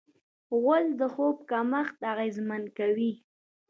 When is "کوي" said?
2.77-3.11